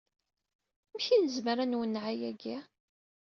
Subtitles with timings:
[0.87, 2.57] Amek i nezmer ad nwenneɛ ayagi?